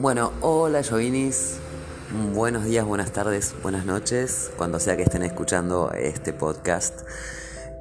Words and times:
Bueno, 0.00 0.32
hola 0.40 0.82
Jovinis, 0.82 1.56
buenos 2.32 2.64
días, 2.64 2.86
buenas 2.86 3.12
tardes, 3.12 3.54
buenas 3.62 3.84
noches, 3.84 4.50
cuando 4.56 4.80
sea 4.80 4.96
que 4.96 5.02
estén 5.02 5.22
escuchando 5.22 5.92
este 5.92 6.32
podcast. 6.32 7.00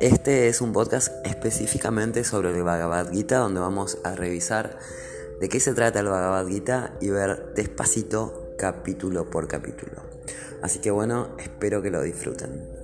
Este 0.02 0.50
es 0.50 0.60
un 0.60 0.74
podcast 0.74 1.14
específicamente 1.26 2.26
sobre 2.26 2.50
el 2.50 2.62
Bhagavad 2.62 3.10
Gita, 3.10 3.38
donde 3.38 3.62
vamos 3.62 4.00
a 4.04 4.16
revisar 4.16 4.80
de 5.40 5.48
qué 5.48 5.62
se 5.62 5.74
trata 5.74 6.02
el 6.02 6.08
Bhagavad 6.08 6.46
Gita 6.46 6.94
y 7.00 7.10
ver 7.10 7.54
despacito 7.56 8.54
capítulo 8.58 9.30
por 9.30 9.48
capítulo. 9.48 10.02
Así 10.62 10.80
que 10.80 10.92
bueno, 10.92 11.38
espero 11.40 11.82
que 11.82 11.90
lo 11.90 12.02
disfruten. 12.02 12.79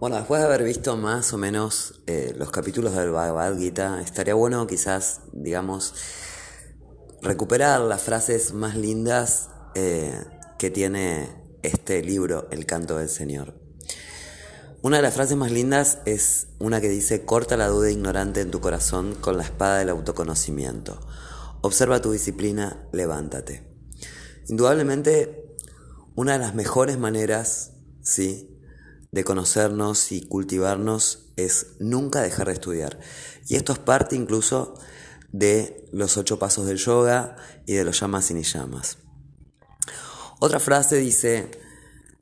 Bueno, 0.00 0.14
después 0.14 0.40
de 0.40 0.46
haber 0.46 0.62
visto 0.62 0.96
más 0.96 1.32
o 1.32 1.38
menos 1.38 2.02
eh, 2.06 2.32
los 2.38 2.52
capítulos 2.52 2.94
del 2.94 3.10
Bhagavad 3.10 3.58
Gita, 3.58 4.00
estaría 4.00 4.34
bueno 4.34 4.64
quizás, 4.68 5.22
digamos, 5.32 5.92
recuperar 7.20 7.80
las 7.80 8.02
frases 8.02 8.52
más 8.52 8.76
lindas 8.76 9.48
eh, 9.74 10.24
que 10.56 10.70
tiene 10.70 11.28
este 11.64 12.00
libro, 12.00 12.46
El 12.52 12.64
canto 12.64 12.96
del 12.96 13.08
Señor. 13.08 13.54
Una 14.82 14.98
de 14.98 15.02
las 15.02 15.14
frases 15.14 15.36
más 15.36 15.50
lindas 15.50 15.98
es 16.04 16.46
una 16.60 16.80
que 16.80 16.88
dice, 16.88 17.24
corta 17.24 17.56
la 17.56 17.66
duda 17.66 17.90
ignorante 17.90 18.40
en 18.40 18.52
tu 18.52 18.60
corazón 18.60 19.16
con 19.16 19.36
la 19.36 19.42
espada 19.42 19.80
del 19.80 19.88
autoconocimiento. 19.88 21.00
Observa 21.60 22.00
tu 22.00 22.12
disciplina, 22.12 22.86
levántate. 22.92 23.66
Indudablemente, 24.46 25.56
una 26.14 26.34
de 26.34 26.38
las 26.38 26.54
mejores 26.54 26.98
maneras, 26.98 27.72
¿sí? 28.00 28.57
De 29.10 29.24
conocernos 29.24 30.12
y 30.12 30.26
cultivarnos 30.26 31.30
es 31.36 31.76
nunca 31.78 32.20
dejar 32.20 32.48
de 32.48 32.54
estudiar. 32.54 32.98
Y 33.48 33.56
esto 33.56 33.72
es 33.72 33.78
parte 33.78 34.16
incluso 34.16 34.74
de 35.32 35.88
los 35.92 36.16
ocho 36.16 36.38
pasos 36.38 36.66
del 36.66 36.78
yoga 36.78 37.36
y 37.66 37.74
de 37.74 37.84
los 37.84 38.00
llamas 38.00 38.30
y 38.30 38.34
ni 38.34 38.42
llamas. 38.42 38.98
Otra 40.40 40.60
frase 40.60 40.96
dice, 40.96 41.50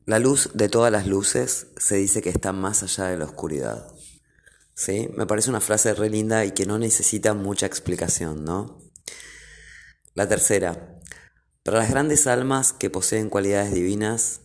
la 0.07 0.19
luz 0.19 0.51
de 0.55 0.69
todas 0.69 0.93
las 0.93 1.07
luces 1.07 1.69
se 1.77 1.97
dice 1.97 2.23
que 2.23 2.31
está 2.31 2.53
más 2.53 2.83
allá 2.83 3.07
de 3.07 3.19
la 3.19 3.25
oscuridad. 3.25 3.89
¿Sí? 4.75 5.09
Me 5.17 5.27
parece 5.27 5.51
una 5.51 5.61
frase 5.61 5.95
re 5.95 6.11
linda 6.11 6.45
y 6.45 6.53
que 6.53 6.67
no 6.67 6.79
necesita 6.79 7.35
mucha 7.35 7.67
explicación, 7.67 8.45
¿no? 8.45 8.79
La 10.15 10.29
tercera, 10.29 11.01
para 11.63 11.79
las 11.79 11.91
grandes 11.91 12.27
almas 12.27 12.73
que 12.73 12.91
poseen 12.91 13.29
cualidades 13.29 13.73
divinas, 13.75 14.41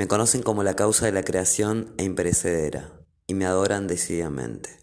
me 0.00 0.08
conocen 0.08 0.42
como 0.42 0.62
la 0.62 0.76
causa 0.76 1.04
de 1.04 1.12
la 1.12 1.22
creación 1.22 1.92
e 1.98 2.04
imperecedera, 2.04 2.90
y 3.26 3.34
me 3.34 3.44
adoran 3.44 3.86
decididamente. 3.86 4.78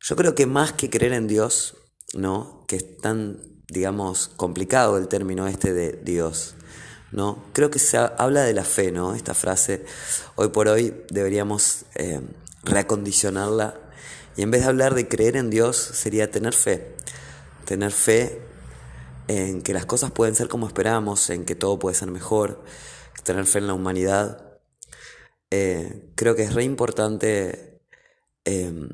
Yo 0.00 0.16
creo 0.16 0.34
que 0.34 0.44
más 0.44 0.72
que 0.72 0.90
creer 0.90 1.12
en 1.12 1.28
Dios, 1.28 1.76
¿no? 2.12 2.64
Que 2.66 2.74
es 2.74 2.96
tan, 2.96 3.38
digamos, 3.68 4.26
complicado 4.26 4.98
el 4.98 5.06
término 5.06 5.46
este 5.46 5.72
de 5.72 5.92
Dios, 5.92 6.56
¿no? 7.12 7.44
Creo 7.52 7.70
que 7.70 7.78
se 7.78 7.96
habla 7.96 8.42
de 8.42 8.52
la 8.54 8.64
fe, 8.64 8.90
¿no? 8.90 9.14
Esta 9.14 9.34
frase, 9.34 9.84
hoy 10.34 10.48
por 10.48 10.66
hoy 10.66 11.04
deberíamos 11.08 11.84
eh, 11.94 12.22
reacondicionarla 12.64 13.78
y 14.36 14.42
en 14.42 14.50
vez 14.50 14.62
de 14.62 14.66
hablar 14.66 14.96
de 14.96 15.06
creer 15.06 15.36
en 15.36 15.48
Dios, 15.48 15.76
sería 15.76 16.28
tener 16.28 16.54
fe. 16.54 16.96
Tener 17.66 17.92
fe 17.92 18.42
en 19.28 19.62
que 19.62 19.72
las 19.72 19.86
cosas 19.86 20.10
pueden 20.10 20.34
ser 20.34 20.48
como 20.48 20.66
esperamos, 20.66 21.30
en 21.30 21.44
que 21.44 21.54
todo 21.54 21.78
puede 21.78 21.94
ser 21.94 22.10
mejor, 22.10 22.64
tener 23.22 23.46
fe 23.46 23.58
en 23.58 23.66
la 23.66 23.74
humanidad. 23.74 24.58
Eh, 25.50 26.10
creo 26.14 26.34
que 26.34 26.44
es 26.44 26.54
re 26.54 26.64
importante 26.64 27.82
em, 28.44 28.88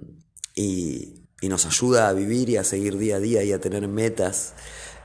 y, 0.54 1.24
y, 1.40 1.48
nos 1.48 1.66
ayuda 1.66 2.08
a 2.08 2.12
vivir 2.12 2.48
y 2.50 2.56
a 2.56 2.64
seguir 2.64 2.98
día 2.98 3.16
a 3.16 3.20
día 3.20 3.44
y 3.44 3.52
a 3.52 3.60
tener 3.60 3.86
metas 3.86 4.54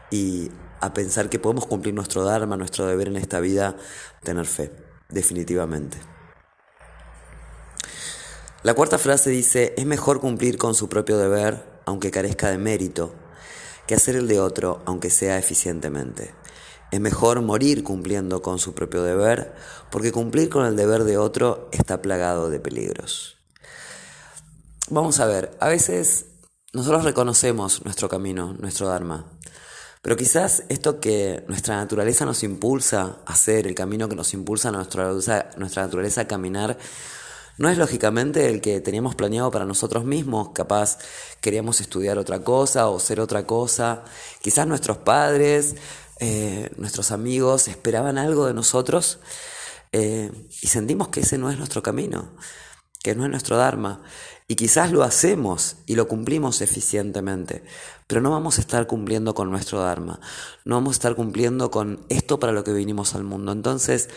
y 0.09 0.50
a 0.80 0.94
pensar 0.94 1.30
que 1.30 1.40
podemos 1.40 1.66
cumplir 1.66 1.94
nuestro 1.94 2.24
Dharma, 2.24 2.58
nuestro 2.58 2.86
deber 2.86 3.08
en 3.08 3.18
esta 3.18 3.40
vida, 3.40 3.78
tener 4.24 4.46
fe, 4.46 4.72
definitivamente. 5.09 5.97
La 8.64 8.74
cuarta 8.74 8.97
frase 8.97 9.30
dice, 9.30 9.74
es 9.78 9.86
mejor 9.86 10.20
cumplir 10.22 10.58
con 10.58 10.74
su 10.74 10.90
propio 10.90 11.18
deber, 11.18 11.81
aunque 11.86 12.12
carezca 12.12 12.50
de 12.50 12.58
mérito, 12.58 13.14
que 13.88 13.96
hacer 13.96 14.16
el 14.16 14.28
de 14.28 14.40
otro, 14.40 14.81
aunque 14.86 15.09
sea 15.09 15.38
eficientemente. 15.38 16.34
Es 16.94 17.02
mejor 17.02 17.42
morir 17.42 17.84
cumpliendo 17.84 18.44
con 18.44 18.59
su 18.59 18.76
propio 18.76 19.02
deber, 19.02 19.56
porque 19.90 20.12
cumplir 20.12 20.50
con 20.50 20.64
el 20.64 20.76
deber 20.76 21.06
de 21.06 21.18
otro 21.18 21.68
está 21.72 22.04
plagado 22.04 22.52
de 22.52 22.59
peligros. 22.59 23.38
Vamos 24.92 25.20
a 25.20 25.26
ver, 25.26 25.58
a 25.59 25.70
veces 25.70 26.28
nosotros 26.72 27.03
reconocemos 27.03 27.84
nuestro 27.84 28.09
camino, 28.09 28.56
nuestro 28.59 28.88
Dharma, 28.88 29.26
pero 30.03 30.16
quizás 30.16 30.66
esto 30.70 31.00
que 31.00 31.44
nuestra 31.48 31.78
naturaleza 31.78 32.26
nos 32.26 32.44
impulsa 32.44 33.18
a 33.26 33.34
hacer, 33.34 33.66
el 33.66 33.74
camino 33.74 34.08
que 34.08 34.16
nos 34.16 34.36
impulsa 34.36 34.70
a 34.70 34.74
nuestra, 34.74 35.12
nuestra 35.58 35.82
naturaleza 35.82 36.22
a 36.22 36.28
caminar, 36.28 36.78
no 37.58 37.70
es 37.70 37.78
lógicamente 37.78 38.50
el 38.50 38.62
que 38.62 38.82
teníamos 38.82 39.14
planeado 39.14 39.52
para 39.52 39.66
nosotros 39.66 40.06
mismos, 40.06 40.50
capaz 40.53 40.98
queríamos 41.40 41.82
estudiar 41.82 42.18
otra 42.18 42.44
cosa 42.44 42.90
o 42.90 43.00
ser 43.00 43.20
otra 43.20 43.46
cosa, 43.46 44.03
quizás 44.42 44.66
nuestros 44.66 44.98
padres, 44.98 45.76
eh, 46.25 46.72
nuestros 46.78 47.11
amigos 47.11 47.67
esperaban 47.67 48.17
algo 48.17 48.45
de 48.45 48.53
nosotros 48.53 49.19
eh, 49.91 50.31
y 50.61 50.67
sentimos 50.67 51.09
que 51.09 51.19
ese 51.19 51.38
no 51.38 51.51
es 51.51 51.57
nuestro 51.57 51.84
camino, 51.84 52.31
que 53.03 53.13
no 53.13 53.25
es 53.25 53.29
nuestro 53.29 53.57
Dharma. 53.57 54.01
Y 54.47 54.56
quizás 54.56 54.94
lo 54.94 55.03
hacemos 55.03 55.75
y 55.85 55.95
lo 55.95 56.07
cumplimos 56.07 56.61
eficientemente, 56.61 57.66
pero 58.07 58.22
no 58.22 58.31
vamos 58.31 58.57
a 58.57 58.61
estar 58.61 58.88
cumpliendo 58.88 59.35
con 59.35 59.51
nuestro 59.51 59.81
Dharma, 59.81 60.22
no 60.63 60.75
vamos 60.75 60.95
a 60.95 61.00
estar 61.00 61.16
cumpliendo 61.16 61.69
con 61.72 62.06
esto 62.07 62.40
para 62.40 62.53
lo 62.53 62.63
que 62.63 62.72
vinimos 62.72 63.16
al 63.16 63.25
mundo. 63.25 63.51
Entonces, 63.51 64.07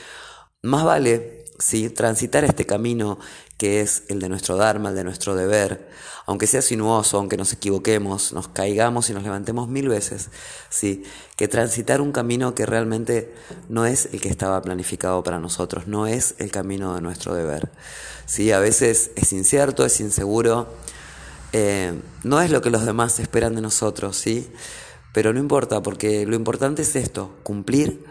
más 0.67 0.85
vale 0.85 1.45
¿sí? 1.59 1.91
transitar 1.91 2.45
este 2.45 2.67
camino 2.67 3.19
que 3.57 3.81
es 3.81 4.03
el 4.09 4.21
de 4.21 4.29
nuestro 4.29 4.57
Dharma, 4.57 4.91
el 4.91 4.97
de 4.97 5.05
nuestro 5.05 5.35
deber, 5.35 5.89
aunque 6.27 6.47
sea 6.47 6.61
sinuoso, 6.61 7.17
aunque 7.17 7.39
nos 7.39 7.53
equivoquemos, 7.53 8.33
nos 8.33 8.49
caigamos 8.49 9.09
y 9.09 9.15
nos 9.15 9.23
levantemos 9.23 9.69
mil 9.69 9.89
veces, 9.89 10.29
¿sí? 10.69 11.05
que 11.37 11.49
transitar 11.49 12.03
un 12.03 12.13
camino 12.13 12.55
que 12.55 12.67
realmente 12.67 13.33
no 13.69 13.87
es 13.87 14.11
el 14.13 14.21
que 14.21 14.29
estaba 14.29 14.61
planificado 14.61 15.23
para 15.23 15.39
nosotros, 15.39 15.87
no 15.87 16.07
es 16.07 16.35
el 16.39 16.51
camino 16.51 16.95
de 16.95 17.01
nuestro 17.01 17.35
deber. 17.35 17.71
¿sí? 18.27 18.53
A 18.53 18.59
veces 18.59 19.11
es 19.17 19.33
incierto, 19.33 19.87
es 19.87 20.01
inseguro, 20.01 20.69
eh, 21.53 21.99
no 22.25 22.43
es 22.43 22.51
lo 22.51 22.61
que 22.61 22.71
los 22.71 22.85
demás 22.85 23.19
esperan 23.21 23.55
de 23.55 23.63
nosotros, 23.63 24.19
¿sí? 24.19 24.51
pero 25.15 25.33
no 25.33 25.41
importa, 25.41 25.81
porque 25.81 26.27
lo 26.27 26.37
importante 26.37 26.83
es 26.83 26.95
esto, 26.95 27.37
cumplir 27.43 28.05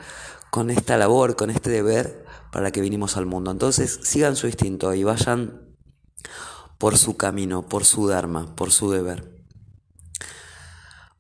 con 0.56 0.70
esta 0.70 0.96
labor, 0.96 1.36
con 1.36 1.50
este 1.50 1.70
deber 1.70 2.24
para 2.50 2.72
que 2.72 2.80
vinimos 2.80 3.18
al 3.18 3.26
mundo. 3.26 3.52
Entonces 3.52 4.00
sigan 4.04 4.38
su 4.38 4.48
instinto 4.48 4.94
y 4.94 5.04
vayan 5.04 5.60
por 6.78 6.98
su 6.98 7.18
camino, 7.18 7.64
por 7.64 7.84
su 7.84 8.08
Dharma, 8.08 8.56
por 8.56 8.72
su 8.72 8.90
deber. 8.90 9.30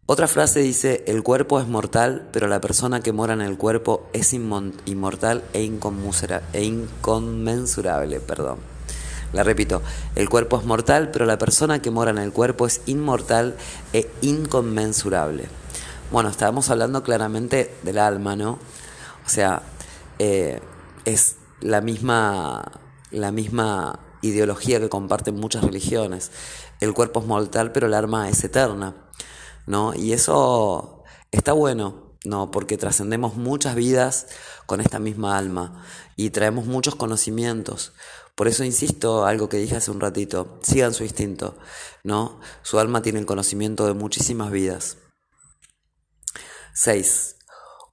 Otra 0.06 0.29
frase 0.29 0.62
dice, 0.62 1.03
el 1.07 1.22
cuerpo 1.22 1.59
es 1.59 1.68
mortal, 1.68 2.29
pero 2.31 2.47
la 2.47 2.62
persona 2.62 3.01
que 3.01 3.12
mora 3.12 3.34
en 3.34 3.41
el 3.41 3.57
cuerpo 3.57 4.07
es 4.13 4.31
inmortal 4.31 5.44
e, 5.52 5.59
e 6.53 6.63
inconmensurable. 6.63 8.22
Perdón. 8.22 8.59
La 9.34 9.44
repito, 9.44 9.81
el 10.16 10.29
cuerpo 10.29 10.57
es 10.59 10.63
mortal, 10.63 11.12
pero 11.12 11.25
la 11.25 11.38
persona 11.38 11.81
que 11.81 11.91
mora 11.91 12.12
en 12.12 12.19
el 12.19 12.31
cuerpo 12.31 12.67
es 12.67 12.79
inmortal 12.85 13.57
e 13.91 14.09
inconmensurable. 14.22 15.50
Bueno, 16.09 16.29
estábamos 16.29 16.69
hablando 16.69 17.03
claramente 17.03 17.75
del 17.84 17.97
alma, 17.97 18.38
¿no? 18.38 18.59
O 19.25 19.29
sea, 19.29 19.61
eh, 20.19 20.61
es 21.05 21.37
la 21.61 21.81
misma, 21.81 22.79
la 23.11 23.31
misma 23.31 23.99
ideología 24.22 24.79
que 24.79 24.89
comparten 24.89 25.35
muchas 25.35 25.63
religiones. 25.63 26.31
El 26.79 26.93
cuerpo 26.93 27.22
es 27.22 27.25
mortal, 27.25 27.72
pero 27.72 27.87
el 27.87 27.93
alma 27.93 28.29
es 28.29 28.43
eterna. 28.43 28.95
¿no? 29.66 29.93
Y 29.95 30.13
eso 30.13 31.03
está 31.31 31.53
bueno, 31.53 32.17
¿no? 32.23 32.51
porque 32.51 32.77
trascendemos 32.77 33.35
muchas 33.35 33.75
vidas 33.75 34.27
con 34.66 34.81
esta 34.81 34.99
misma 34.99 35.37
alma 35.37 35.83
y 36.16 36.29
traemos 36.29 36.66
muchos 36.66 36.95
conocimientos. 36.95 37.93
Por 38.35 38.47
eso 38.47 38.63
insisto, 38.63 39.25
algo 39.25 39.47
que 39.47 39.57
dije 39.57 39.78
hace 39.78 39.91
un 39.91 40.01
ratito, 40.01 40.59
sigan 40.61 40.93
su 40.93 41.03
instinto, 41.03 41.57
¿no? 42.03 42.41
Su 42.63 42.79
alma 42.79 43.01
tiene 43.01 43.19
el 43.19 43.25
conocimiento 43.25 43.85
de 43.85 43.93
muchísimas 43.93 44.51
vidas. 44.51 44.97
6. 46.73 47.37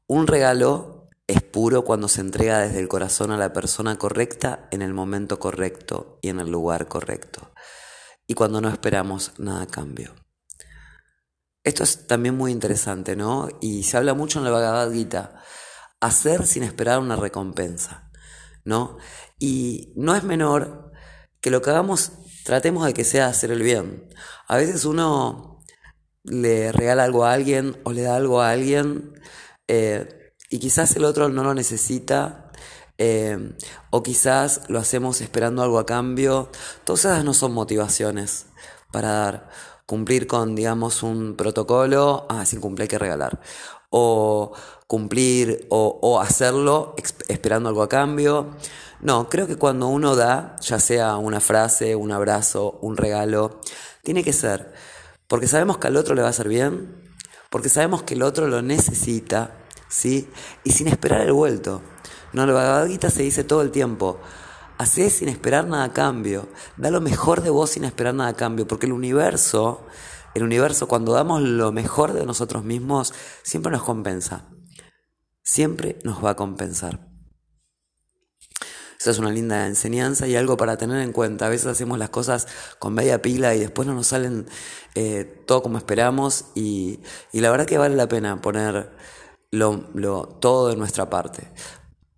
Un 0.09 0.27
regalo 0.27 1.02
es 1.33 1.43
puro 1.43 1.85
cuando 1.85 2.09
se 2.09 2.21
entrega 2.21 2.61
desde 2.61 2.81
el 2.81 2.89
corazón 2.89 3.31
a 3.31 3.37
la 3.37 3.53
persona 3.53 3.97
correcta 3.97 4.69
en 4.71 4.83
el 4.83 4.95
momento 4.95 5.39
correcto 5.39 6.19
y 6.23 6.29
en 6.29 6.41
el 6.41 6.51
lugar 6.51 6.89
correcto. 6.89 7.53
Y 8.27 8.35
cuando 8.35 8.61
no 8.61 8.69
esperamos 8.69 9.33
nada 9.39 9.63
a 9.63 9.67
cambio. 9.67 10.15
Esto 11.65 11.85
es 11.85 12.07
también 12.07 12.37
muy 12.37 12.51
interesante, 12.51 13.15
¿no? 13.15 13.49
Y 13.61 13.85
se 13.85 13.97
habla 13.97 14.15
mucho 14.15 14.39
en 14.39 14.45
la 14.45 14.51
Bhagavad 14.51 14.93
Gita. 14.93 15.43
Hacer 16.01 16.47
sin 16.47 16.65
esperar 16.65 16.99
una 16.99 17.15
recompensa, 17.15 18.11
¿no? 18.65 18.99
Y 19.39 19.93
no 19.97 20.17
es 20.17 20.25
menor 20.25 20.93
que 21.41 21.51
lo 21.51 21.63
que 21.63 21.71
hagamos 21.71 22.13
tratemos 22.45 22.85
de 22.87 22.95
que 22.95 23.05
sea 23.05 23.27
hacer 23.27 23.53
el 23.53 23.63
bien. 23.63 24.09
A 24.49 24.57
veces 24.57 24.85
uno 24.85 25.63
le 26.25 26.73
regala 26.73 27.05
algo 27.05 27.25
a 27.25 27.33
alguien 27.33 27.81
o 27.85 27.93
le 27.93 28.03
da 28.03 28.17
algo 28.17 28.41
a 28.41 28.51
alguien 28.51 29.21
eh, 29.69 30.22
y 30.53 30.59
quizás 30.59 30.95
el 30.97 31.05
otro 31.05 31.29
no 31.29 31.43
lo 31.43 31.55
necesita 31.55 32.51
eh, 32.99 33.57
o 33.91 34.03
quizás 34.03 34.61
lo 34.69 34.79
hacemos 34.79 35.21
esperando 35.21 35.63
algo 35.63 35.79
a 35.79 35.87
cambio. 35.87 36.51
Todas 36.85 37.07
esas 37.07 37.25
no 37.25 37.35
son 37.35 37.53
motivaciones 37.53 38.47
para 38.93 39.11
dar. 39.11 39.49
Cumplir 39.87 40.27
con, 40.27 40.55
digamos, 40.55 41.03
un 41.03 41.35
protocolo, 41.35 42.27
ah, 42.29 42.47
sin 42.47 42.61
cumplir 42.61 42.83
hay 42.83 42.89
que 42.89 42.99
regalar. 42.99 43.41
O 43.91 44.53
cumplir 44.87 45.67
o, 45.71 45.99
o 46.01 46.21
hacerlo 46.21 46.95
esperando 47.29 47.69
algo 47.69 47.83
a 47.83 47.89
cambio. 47.89 48.51
No, 49.01 49.29
creo 49.29 49.47
que 49.47 49.57
cuando 49.57 49.89
uno 49.89 50.15
da, 50.15 50.57
ya 50.61 50.79
sea 50.79 51.17
una 51.17 51.41
frase, 51.41 51.97
un 51.97 52.13
abrazo, 52.13 52.79
un 52.83 52.97
regalo, 52.97 53.61
tiene 54.03 54.23
que 54.23 54.33
ser 54.33 54.73
porque 55.33 55.47
sabemos 55.47 55.79
que 55.79 55.87
al 55.87 55.97
otro 55.97 56.15
le 56.15 56.21
va 56.21 56.27
a 56.27 56.31
hacer 56.31 56.47
bien, 56.47 56.95
porque 57.49 57.71
sabemos 57.71 58.03
que 58.03 58.13
el 58.13 58.23
otro 58.23 58.49
lo 58.49 58.61
necesita, 58.61 59.62
¿sí? 59.93 60.29
Y 60.65 60.73
sin 60.73 60.89
esperar 60.89 61.21
el 61.21 61.33
vuelto. 61.33 61.83
No, 62.33 62.47
la 62.47 62.53
Bhagavad 62.55 62.89
se 62.89 63.23
dice 63.23 63.45
todo 63.45 63.61
el 63.61 63.71
tiempo, 63.71 64.19
hacé 64.79 65.11
sin 65.11 65.29
esperar 65.29 65.67
nada 65.67 65.85
a 65.85 65.93
cambio, 65.93 66.49
da 66.79 66.91
lo 66.91 67.01
mejor 67.01 67.43
de 67.43 67.51
vos 67.51 67.71
sin 67.71 67.85
esperar 67.85 68.15
nada 68.15 68.31
a 68.31 68.35
cambio, 68.35 68.67
porque 68.67 68.87
el 68.87 68.93
universo, 68.93 69.87
el 70.35 70.43
universo 70.43 70.89
cuando 70.89 71.13
damos 71.13 71.43
lo 71.43 71.73
mejor 71.73 72.15
de 72.15 72.25
nosotros 72.25 72.65
mismos, 72.65 73.13
siempre 73.43 73.71
nos 73.71 73.83
compensa, 73.83 74.49
siempre 75.43 75.99
nos 76.05 76.25
va 76.25 76.31
a 76.31 76.37
compensar. 76.37 77.13
Esa 78.99 79.11
es 79.11 79.19
una 79.19 79.33
linda 79.33 79.67
enseñanza 79.67 80.29
y 80.29 80.37
algo 80.37 80.57
para 80.57 80.77
tener 80.77 81.03
en 81.03 81.13
cuenta. 81.13 81.47
A 81.47 81.49
veces 81.49 81.67
hacemos 81.67 81.99
las 81.99 82.11
cosas 82.11 82.47
con 82.79 82.95
media 82.95 83.21
pila 83.21 83.53
y 83.53 83.59
después 83.59 83.89
no 83.89 83.95
nos 83.95 84.07
salen 84.07 84.47
eh, 84.95 85.43
todo 85.45 85.61
como 85.61 85.77
esperamos 85.77 86.45
y, 86.55 87.01
la 87.33 87.51
verdad 87.51 87.67
que 87.67 87.79
vale 87.79 87.97
la 87.97 88.07
pena 88.07 88.41
poner 88.41 88.93
lo, 89.53 90.27
todo 90.41 90.69
de 90.69 90.77
nuestra 90.77 91.09
parte. 91.09 91.49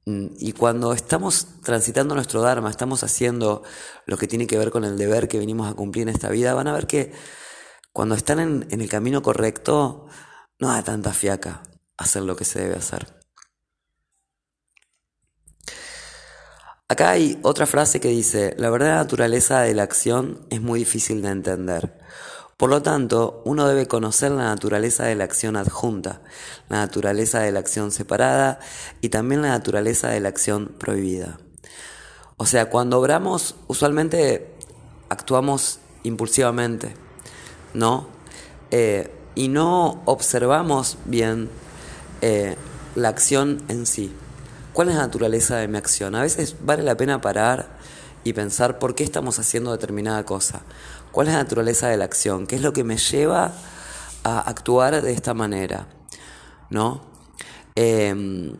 Mm, 0.06 0.28
y 0.38 0.52
cuando 0.52 0.92
estamos 0.92 1.60
transitando 1.62 2.14
nuestro 2.14 2.40
Dharma, 2.40 2.70
estamos 2.70 3.04
haciendo 3.04 3.62
lo 4.06 4.16
que 4.16 4.28
tiene 4.28 4.46
que 4.46 4.56
ver 4.58 4.70
con 4.70 4.84
el 4.84 4.96
deber 4.96 5.28
que 5.28 5.38
venimos 5.38 5.70
a 5.70 5.74
cumplir 5.74 6.08
en 6.08 6.14
esta 6.14 6.30
vida, 6.30 6.54
van 6.54 6.68
a 6.68 6.72
ver 6.72 6.86
que 6.86 7.12
cuando 7.92 8.14
están 8.14 8.40
en, 8.40 8.66
en 8.70 8.80
el 8.80 8.88
camino 8.88 9.22
correcto, 9.22 10.06
no 10.58 10.68
da 10.68 10.82
tanta 10.82 11.12
fiaca 11.12 11.62
hacer 11.96 12.22
lo 12.22 12.36
que 12.36 12.44
se 12.44 12.60
debe 12.60 12.76
hacer. 12.76 13.24
Acá 16.88 17.10
hay 17.10 17.38
otra 17.42 17.66
frase 17.66 17.98
que 17.98 18.08
dice, 18.08 18.54
la 18.58 18.70
verdadera 18.70 18.96
naturaleza 18.96 19.62
de 19.62 19.74
la 19.74 19.82
acción 19.82 20.46
es 20.50 20.60
muy 20.60 20.80
difícil 20.80 21.22
de 21.22 21.30
entender. 21.30 21.98
Por 22.56 22.70
lo 22.70 22.82
tanto, 22.82 23.42
uno 23.44 23.66
debe 23.66 23.88
conocer 23.88 24.30
la 24.30 24.44
naturaleza 24.44 25.04
de 25.04 25.16
la 25.16 25.24
acción 25.24 25.56
adjunta, 25.56 26.20
la 26.68 26.78
naturaleza 26.78 27.40
de 27.40 27.50
la 27.50 27.58
acción 27.58 27.90
separada 27.90 28.60
y 29.00 29.08
también 29.08 29.42
la 29.42 29.48
naturaleza 29.48 30.08
de 30.08 30.20
la 30.20 30.28
acción 30.28 30.68
prohibida. 30.78 31.38
O 32.36 32.46
sea, 32.46 32.70
cuando 32.70 32.98
obramos, 32.98 33.56
usualmente 33.66 34.54
actuamos 35.08 35.80
impulsivamente, 36.04 36.94
¿no? 37.72 38.06
Eh, 38.70 39.10
y 39.34 39.48
no 39.48 40.02
observamos 40.04 40.98
bien 41.04 41.50
eh, 42.20 42.56
la 42.94 43.08
acción 43.08 43.62
en 43.68 43.86
sí. 43.86 44.12
¿Cuál 44.72 44.88
es 44.88 44.96
la 44.96 45.02
naturaleza 45.02 45.56
de 45.56 45.68
mi 45.68 45.78
acción? 45.78 46.14
A 46.14 46.22
veces 46.22 46.56
vale 46.60 46.82
la 46.82 46.96
pena 46.96 47.20
parar 47.20 47.68
y 48.24 48.32
pensar 48.32 48.78
por 48.78 48.94
qué 48.94 49.04
estamos 49.04 49.38
haciendo 49.38 49.72
determinada 49.72 50.24
cosa. 50.24 50.62
¿Cuál 51.14 51.28
es 51.28 51.34
la 51.34 51.44
naturaleza 51.44 51.86
de 51.86 51.96
la 51.96 52.06
acción? 52.06 52.48
¿Qué 52.48 52.56
es 52.56 52.62
lo 52.62 52.72
que 52.72 52.82
me 52.82 52.96
lleva 52.96 53.52
a 54.24 54.40
actuar 54.40 55.00
de 55.00 55.12
esta 55.12 55.32
manera? 55.32 55.86
¿No? 56.70 57.02
Em, 57.76 58.56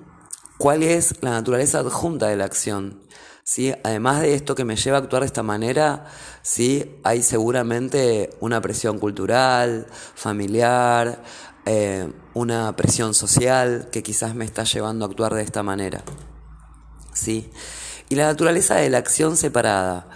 ¿Cuál 0.57 0.85
es 0.85 1.17
la 1.21 1.31
naturaleza 1.31 1.81
adjunta 1.81 2.29
de 2.29 2.37
la 2.37 2.45
acción? 2.45 3.01
¿Sí? 3.43 3.75
Además 3.83 4.21
de 4.21 4.35
esto 4.35 4.55
que 4.55 4.65
me 4.65 4.77
lleva 4.77 4.99
a 4.99 5.01
actuar 5.01 5.23
de 5.23 5.27
esta 5.27 5.43
manera, 5.43 6.07
¿sí? 6.43 6.95
hay 7.03 7.25
seguramente 7.25 8.31
una 8.39 8.61
presión 8.61 9.01
cultural, 9.01 9.89
familiar, 10.15 11.25
eh, 11.67 12.09
una 12.35 12.77
presión 12.77 13.15
social 13.15 13.89
que 13.91 14.05
quizás 14.05 14.37
me 14.37 14.45
está 14.45 14.63
llevando 14.63 15.05
a 15.05 15.09
actuar 15.09 15.35
de 15.35 15.43
esta 15.43 15.65
manera. 15.65 16.05
¿Sí? 17.15 17.51
Y 18.09 18.15
la 18.15 18.27
naturaleza 18.27 18.77
de 18.77 18.91
la 18.91 18.99
acción 18.99 19.37
separada, 19.37 20.07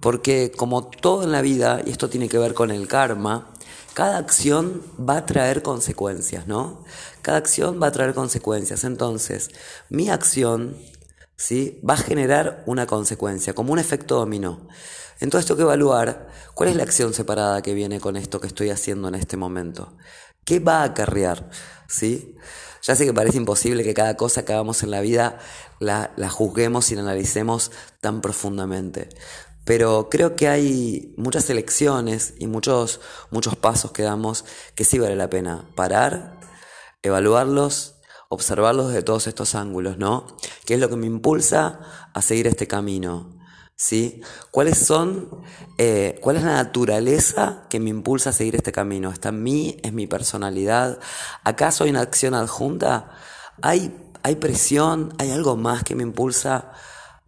porque 0.00 0.52
como 0.54 0.86
todo 0.86 1.24
en 1.24 1.32
la 1.32 1.40
vida, 1.42 1.80
y 1.84 1.90
esto 1.90 2.08
tiene 2.08 2.28
que 2.28 2.38
ver 2.38 2.54
con 2.54 2.70
el 2.70 2.88
karma, 2.88 3.50
cada 3.94 4.18
acción 4.18 4.82
va 4.98 5.18
a 5.18 5.26
traer 5.26 5.62
consecuencias, 5.62 6.46
¿no? 6.46 6.84
Cada 7.22 7.38
acción 7.38 7.80
va 7.82 7.86
a 7.86 7.92
traer 7.92 8.12
consecuencias. 8.12 8.84
Entonces, 8.84 9.50
mi 9.88 10.10
acción, 10.10 10.76
¿sí? 11.36 11.80
Va 11.88 11.94
a 11.94 11.98
generar 11.98 12.64
una 12.66 12.86
consecuencia, 12.86 13.54
como 13.54 13.72
un 13.72 13.78
efecto 13.78 14.16
dominó. 14.16 14.66
Entonces 15.20 15.46
tengo 15.46 15.58
que 15.58 15.62
evaluar 15.62 16.28
cuál 16.54 16.70
es 16.70 16.76
la 16.76 16.82
acción 16.82 17.14
separada 17.14 17.62
que 17.62 17.72
viene 17.72 18.00
con 18.00 18.16
esto 18.16 18.40
que 18.40 18.46
estoy 18.46 18.70
haciendo 18.70 19.08
en 19.08 19.14
este 19.14 19.36
momento. 19.36 19.96
¿Qué 20.44 20.58
va 20.58 20.82
a 20.82 20.84
acarrear? 20.84 21.48
¿Sí? 21.88 22.36
Ya 22.82 22.94
sé 22.94 23.06
que 23.06 23.14
parece 23.14 23.38
imposible 23.38 23.82
que 23.82 23.94
cada 23.94 24.16
cosa 24.16 24.44
que 24.44 24.52
hagamos 24.52 24.82
en 24.82 24.90
la 24.90 25.00
vida 25.00 25.38
la, 25.78 26.10
juzguemos 26.28 26.90
y 26.90 26.96
la 26.96 27.02
analicemos 27.02 27.72
tan 28.00 28.20
profundamente. 28.20 29.08
Pero 29.64 30.08
creo 30.10 30.36
que 30.36 30.48
hay 30.48 31.14
muchas 31.16 31.48
elecciones 31.50 32.34
y 32.38 32.46
muchos, 32.46 33.00
muchos 33.30 33.56
pasos 33.56 33.92
que 33.92 34.02
damos 34.02 34.44
que 34.74 34.84
sí 34.84 34.98
vale 34.98 35.16
la 35.16 35.30
pena 35.30 35.68
parar, 35.74 36.38
evaluarlos, 37.02 37.96
observarlos 38.28 38.88
desde 38.88 39.02
todos 39.02 39.26
estos 39.26 39.54
ángulos, 39.54 39.98
¿no? 39.98 40.26
¿Qué 40.66 40.74
es 40.74 40.80
lo 40.80 40.88
que 40.88 40.96
me 40.96 41.06
impulsa 41.06 41.80
a 42.12 42.22
seguir 42.22 42.46
este 42.46 42.66
camino? 42.66 43.34
¿sí? 43.76 44.22
¿Cuáles 44.50 44.78
son, 44.78 45.28
eh, 45.78 46.18
cuál 46.22 46.36
es 46.36 46.42
la 46.42 46.54
naturaleza 46.54 47.64
que 47.68 47.80
me 47.80 47.90
impulsa 47.90 48.30
a 48.30 48.32
seguir 48.32 48.56
este 48.56 48.72
camino? 48.72 49.10
¿Está 49.10 49.30
en 49.30 49.42
mí? 49.42 49.78
¿Es 49.82 49.92
mi 49.92 50.06
personalidad? 50.06 50.98
¿Acaso 51.44 51.84
hay 51.84 51.90
una 51.90 52.00
acción 52.00 52.34
adjunta? 52.34 53.10
¿Hay, 53.62 53.94
hay 54.22 54.36
presión? 54.36 55.14
¿Hay 55.18 55.30
algo 55.30 55.56
más 55.56 55.84
que 55.84 55.94
me 55.94 56.02
impulsa 56.02 56.72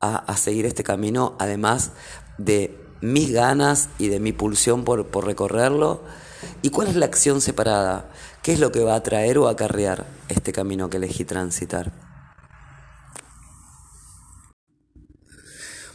a, 0.00 0.16
a, 0.16 0.36
seguir 0.36 0.66
este 0.66 0.84
camino, 0.84 1.36
además 1.38 1.92
de 2.38 2.78
mis 3.00 3.32
ganas 3.32 3.88
y 3.98 4.08
de 4.08 4.20
mi 4.20 4.32
pulsión 4.32 4.84
por, 4.84 5.06
por 5.06 5.26
recorrerlo? 5.26 6.02
¿Y 6.62 6.70
cuál 6.70 6.88
es 6.88 6.96
la 6.96 7.06
acción 7.06 7.40
separada? 7.40 8.10
¿Qué 8.42 8.52
es 8.52 8.60
lo 8.60 8.72
que 8.72 8.84
va 8.84 8.94
a 8.94 9.02
traer 9.02 9.38
o 9.38 9.48
acarrear 9.48 10.06
este 10.28 10.52
camino 10.52 10.88
que 10.88 10.98
elegí 10.98 11.24
transitar? 11.24 11.92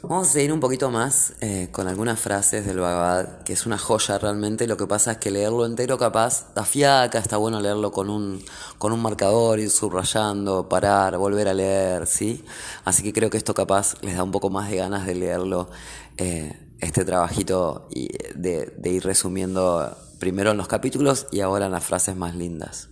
Vamos 0.04 0.30
a 0.30 0.32
seguir 0.32 0.52
un 0.52 0.60
poquito 0.60 0.90
más 0.90 1.36
eh, 1.42 1.70
con 1.72 1.88
algunas 1.88 2.20
frases 2.20 2.66
del 2.66 2.80
Bhagavad, 2.80 3.44
que 3.44 3.54
es 3.54 3.68
una 3.68 3.78
joya 3.78 4.18
realmente. 4.18 4.66
Lo 4.66 4.76
que 4.76 4.88
pasa 4.88 5.12
es 5.12 5.18
que 5.20 5.30
leerlo 5.30 5.64
entero 5.64 5.96
capaz 6.00 6.54
da 6.56 6.66
fiaca, 6.66 7.20
está 7.20 7.38
bueno 7.38 7.62
leerlo 7.62 7.92
con 7.92 8.10
un, 8.10 8.44
con 8.80 8.94
un 8.94 9.02
marcador, 9.02 9.60
ir 9.60 9.70
subrayando, 9.70 10.68
parar, 10.68 11.18
volver 11.18 11.48
a 11.48 11.54
leer, 11.54 12.08
¿sí? 12.08 12.44
Así 12.84 13.04
que 13.04 13.14
creo 13.14 13.30
que 13.30 13.38
esto 13.38 13.54
capaz 13.54 13.94
les 14.02 14.16
da 14.16 14.24
un 14.24 14.32
poco 14.32 14.50
más 14.50 14.72
de 14.72 14.78
ganas 14.78 15.06
de 15.06 15.14
leerlo, 15.14 15.70
eh, 16.18 16.58
este 16.80 17.06
trabajito 17.06 17.90
de 17.92 18.90
ir 18.90 19.04
resumiendo 19.04 19.98
primero 20.20 20.52
en 20.52 20.58
los 20.58 20.68
capítulos 20.68 21.28
y 21.32 21.42
ahora 21.42 21.68
en 21.68 21.72
las 21.72 21.84
frases 21.84 22.16
más 22.16 22.36
lindas. 22.36 22.90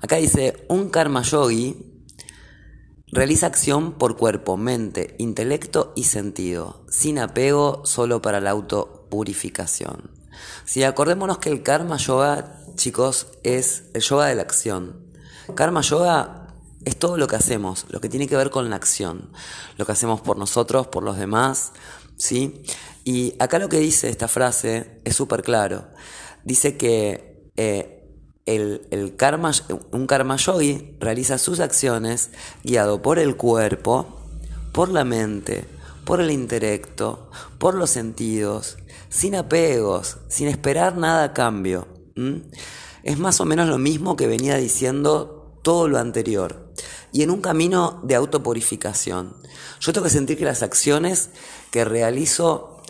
Acá 0.00 0.16
dice, 0.16 0.64
un 0.68 0.88
karma 0.88 1.22
yogi 1.22 1.90
Realiza 3.12 3.46
acción 3.46 3.94
por 3.94 4.16
cuerpo, 4.16 4.56
mente, 4.56 5.16
intelecto 5.18 5.92
y 5.96 6.04
sentido, 6.04 6.84
sin 6.88 7.18
apego 7.18 7.82
solo 7.84 8.22
para 8.22 8.40
la 8.40 8.50
autopurificación. 8.50 10.12
Si 10.64 10.84
acordémonos 10.84 11.38
que 11.38 11.50
el 11.50 11.64
karma 11.64 11.96
yoga, 11.96 12.60
chicos, 12.76 13.26
es 13.42 13.82
el 13.94 14.02
yoga 14.02 14.26
de 14.26 14.36
la 14.36 14.42
acción. 14.42 15.06
Karma 15.56 15.80
yoga 15.80 16.39
es 16.84 16.98
todo 16.98 17.16
lo 17.16 17.26
que 17.26 17.36
hacemos, 17.36 17.86
lo 17.90 18.00
que 18.00 18.08
tiene 18.08 18.26
que 18.26 18.36
ver 18.36 18.50
con 18.50 18.70
la 18.70 18.76
acción, 18.76 19.30
lo 19.76 19.86
que 19.86 19.92
hacemos 19.92 20.20
por 20.20 20.36
nosotros, 20.38 20.86
por 20.86 21.02
los 21.02 21.18
demás, 21.18 21.72
¿sí? 22.16 22.62
Y 23.04 23.34
acá 23.38 23.58
lo 23.58 23.68
que 23.68 23.78
dice 23.78 24.08
esta 24.08 24.28
frase 24.28 25.00
es 25.04 25.16
súper 25.16 25.42
claro. 25.42 25.88
Dice 26.44 26.76
que 26.76 27.50
eh, 27.56 28.00
el, 28.46 29.14
karma, 29.16 29.52
un 29.92 30.06
karma 30.06 30.36
yogi 30.36 30.96
realiza 31.00 31.38
sus 31.38 31.60
acciones 31.60 32.30
guiado 32.64 33.02
por 33.02 33.18
el 33.18 33.36
cuerpo, 33.36 34.06
por 34.72 34.88
la 34.88 35.04
mente, 35.04 35.64
por 36.04 36.20
el 36.20 36.30
intelecto, 36.30 37.30
por 37.58 37.74
los 37.74 37.90
sentidos, 37.90 38.78
sin 39.08 39.34
apegos, 39.34 40.18
sin 40.28 40.48
esperar 40.48 40.96
nada 40.96 41.24
a 41.24 41.32
cambio. 41.32 41.86
Es 43.02 43.18
más 43.18 43.40
o 43.40 43.44
menos 43.44 43.68
lo 43.68 43.78
mismo 43.78 44.16
que 44.16 44.26
venía 44.26 44.56
diciendo 44.56 45.58
todo 45.62 45.88
lo 45.88 45.98
anterior. 45.98 46.69
Y 47.12 47.22
en 47.22 47.30
un 47.30 47.40
camino 47.40 48.00
de 48.02 48.14
autopurificación. 48.14 49.36
Yo 49.80 49.92
tengo 49.92 50.04
que 50.04 50.10
sentir 50.10 50.38
que 50.38 50.44
las 50.44 50.62
acciones 50.62 51.30
que 51.70 51.84
realizo 51.84 52.82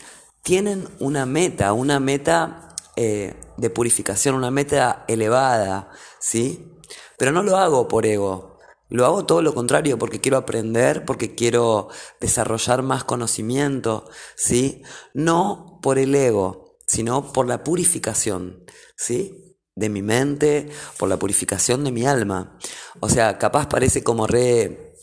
tienen 0.43 0.89
una 0.99 1.27
meta, 1.27 1.73
una 1.73 2.01
meta 2.01 2.75
eh, 2.97 3.35
de 3.57 3.71
purificación, 3.71 4.35
una 4.35 4.51
meta 4.51 5.05
elevada, 5.09 5.91
¿sí? 6.19 6.77
Pero 7.19 7.33
no 7.33 7.43
lo 7.43 7.57
hago 7.57 7.89
por 7.89 8.07
ego, 8.07 8.59
lo 8.91 9.07
hago 9.07 9.25
todo 9.25 9.41
lo 9.41 9.55
contrario 9.55 9.99
porque 9.99 10.21
quiero 10.21 10.37
aprender, 10.37 11.05
porque 11.05 11.35
quiero 11.35 11.89
desarrollar 12.21 12.83
más 12.83 13.05
conocimiento, 13.05 14.09
¿sí? 14.37 14.83
No 15.15 15.79
por 15.81 15.99
el 15.99 16.15
ego, 16.15 16.77
sino 16.87 17.33
por 17.33 17.47
la 17.47 17.63
purificación, 17.63 18.65
¿sí? 18.97 19.50
De 19.81 19.89
mi 19.89 20.03
mente, 20.03 20.69
por 20.99 21.09
la 21.09 21.19
purificación 21.19 21.85
de 21.85 21.91
mi 21.91 22.05
alma. 22.05 22.59
O 23.01 23.09
sea, 23.09 23.39
capaz 23.39 23.67
parece 23.67 24.05
como 24.05 24.27
re 24.27 24.95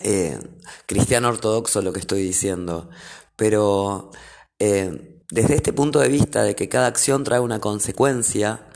eh, 0.00 0.38
cristiano 0.86 1.28
ortodoxo 1.28 1.82
lo 1.82 1.92
que 1.92 2.00
estoy 2.00 2.22
diciendo, 2.22 2.88
pero 3.34 4.10
eh, 4.58 5.20
desde 5.30 5.56
este 5.56 5.72
punto 5.72 5.98
de 5.98 6.08
vista 6.08 6.44
de 6.44 6.54
que 6.54 6.68
cada 6.68 6.86
acción 6.86 7.24
trae 7.24 7.40
una 7.40 7.60
consecuencia, 7.60 8.68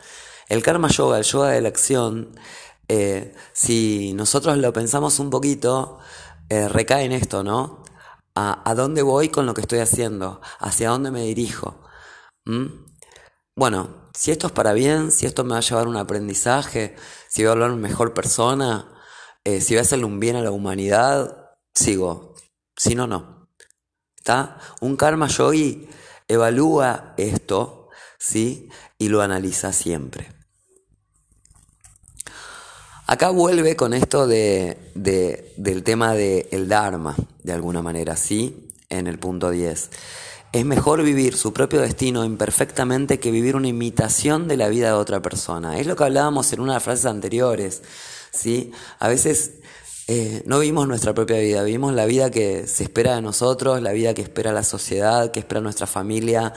el 0.49 0.62
karma 0.62 0.88
yoga, 0.88 1.18
el 1.18 1.25
yoga 1.25 1.50
de 1.50 1.60
la 1.60 1.68
acción, 1.68 2.34
eh, 2.88 3.34
si 3.52 4.12
nosotros 4.14 4.58
lo 4.58 4.72
pensamos 4.72 5.20
un 5.20 5.30
poquito, 5.30 5.99
recae 6.49 7.04
en 7.04 7.12
esto, 7.12 7.44
¿no? 7.44 7.84
A, 8.34 8.75
dónde 8.75 9.02
voy 9.02 9.28
con 9.28 9.46
lo 9.46 9.54
que 9.54 9.60
estoy 9.60 9.80
haciendo? 9.80 10.40
¿Hacia 10.58 10.88
dónde 10.88 11.10
me 11.12 11.22
dirijo? 11.22 11.80
¿Mm? 12.44 12.66
Bueno, 13.54 14.00
si 14.14 14.31
esto 14.31 14.49
es 14.49 14.52
para 14.52 14.73
bien, 14.73 15.11
si 15.12 15.26
esto 15.26 15.45
me 15.45 15.52
va 15.52 15.59
a 15.59 15.62
llevar 15.62 15.88
un 15.88 15.97
aprendizaje, 15.97 16.97
si 17.29 17.43
voy 17.43 17.49
a 17.49 17.52
hablar 17.52 17.73
mejor 17.73 18.14
persona, 18.14 18.88
eh, 19.45 19.61
si 19.61 19.75
voy 19.75 19.79
a 19.79 19.83
hacerle 19.83 20.05
un 20.05 20.21
bien 20.21 20.37
a 20.37 20.43
la 20.43 20.50
humanidad, 20.50 21.50
sigo. 21.75 22.35
Si 22.76 22.95
no, 22.95 23.07
no. 23.07 23.49
¿Está? 24.17 24.59
Un 24.81 24.97
karma 24.97 25.29
yogi 25.29 25.88
evalúa 26.29 27.14
esto, 27.17 27.88
¿sí? 28.19 28.69
Y 28.99 29.09
lo 29.09 29.23
analiza 29.23 29.73
siempre. 29.73 30.33
Acá 33.07 33.31
vuelve 33.31 33.75
con 33.75 33.93
esto 33.93 34.29
de, 34.29 34.93
del 34.95 35.83
tema 35.83 36.14
del 36.14 36.69
Dharma, 36.69 37.17
de 37.43 37.52
alguna 37.52 37.83
manera, 37.83 38.17
¿sí? 38.17 38.69
En 38.88 39.09
el 39.09 39.19
punto 39.19 39.50
10. 39.50 39.90
Es 40.52 40.64
mejor 40.64 41.02
vivir 41.04 41.37
su 41.37 41.52
propio 41.52 41.80
destino 41.80 42.25
imperfectamente 42.25 43.21
que 43.21 43.30
vivir 43.30 43.54
una 43.54 43.69
imitación 43.69 44.49
de 44.49 44.57
la 44.57 44.69
vida 44.69 44.88
de 44.88 44.95
otra 44.95 45.23
persona. 45.23 45.78
Es 45.78 45.87
lo 45.87 45.95
que 45.95 46.04
hablábamos 46.04 46.52
en 46.52 46.61
una 46.61 46.73
de 46.73 46.76
las 46.76 46.83
frases 46.83 47.07
anteriores, 47.07 47.83
¿sí? 48.33 48.73
A 48.99 49.09
veces 49.09 49.52
eh, 50.09 50.42
no 50.47 50.59
vivimos 50.59 50.88
nuestra 50.88 51.14
propia 51.14 51.38
vida, 51.38 51.62
vivimos 51.62 51.95
la 51.95 52.04
vida 52.04 52.33
que 52.33 52.66
se 52.66 52.83
espera 52.83 53.14
de 53.14 53.23
nosotros, 53.23 53.80
la 53.80 53.92
vida 53.92 54.12
que 54.12 54.23
espera 54.23 54.52
la 54.52 54.64
sociedad, 54.64 55.30
que 55.30 55.38
espera 55.38 55.61
nuestra 55.61 55.87
familia, 55.87 56.52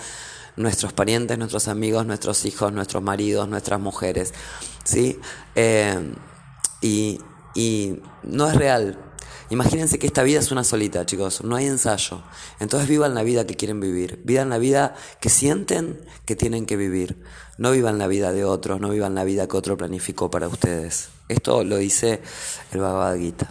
nuestros 0.56 0.92
parientes, 0.92 1.38
nuestros 1.38 1.68
amigos, 1.68 2.06
nuestros 2.08 2.46
hijos, 2.46 2.74
nuestros 2.74 3.04
maridos, 3.04 3.48
nuestras 3.48 3.80
mujeres, 3.80 4.34
¿sí? 4.84 5.20
Eh, 5.54 6.14
y, 6.82 7.20
no 8.24 8.48
es 8.48 8.56
real. 8.56 8.98
Imagínense 9.50 10.00
que 10.00 10.08
esta 10.08 10.24
vida 10.24 10.40
es 10.40 10.52
una 10.52 10.64
solita, 10.64 11.06
chicos, 11.06 11.44
no 11.44 11.56
hay 11.56 11.66
ensayo. 11.66 12.24
Entonces 12.60 12.90
vivan 12.90 13.14
la 13.14 13.24
vida 13.24 13.46
que 13.46 13.56
quieren 13.56 13.80
vivir, 13.80 14.22
vivan 14.24 14.50
la 14.50 14.58
vida 14.58 14.96
que 15.20 15.30
sienten 15.30 16.00
que 16.26 16.36
tienen 16.36 16.66
que 16.66 16.78
vivir. 16.78 17.22
No 17.58 17.72
vivan 17.72 17.98
la 17.98 18.08
vida 18.08 18.32
de 18.32 18.46
otros, 18.46 18.80
no 18.80 18.90
vivan 18.90 19.16
la 19.16 19.24
vida 19.24 19.48
que 19.48 19.58
otro 19.58 19.78
planificó 19.78 20.32
para 20.32 20.48
ustedes. 20.48 21.10
Esto 21.28 21.64
lo 21.64 21.78
dice 21.78 22.22
el 22.72 22.80
Bhagavad 22.80 23.18
Gita. 23.18 23.50